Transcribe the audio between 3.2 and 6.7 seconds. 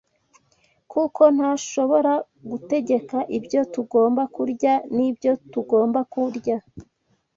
ibyo tugomba kurya n’ibyo tutagomba kurya.